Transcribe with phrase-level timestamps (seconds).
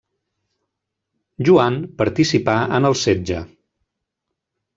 [1.49, 3.45] Joan participà en el setge.